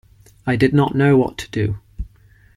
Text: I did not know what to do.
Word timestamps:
I 0.47 0.55
did 0.55 0.73
not 0.73 0.95
know 0.95 1.15
what 1.15 1.37
to 1.37 1.51
do. 1.51 1.77